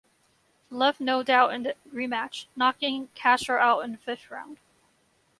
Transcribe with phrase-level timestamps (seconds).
[0.67, 4.57] He left no doubt in the rematch, knocking Castro out in the fifth round.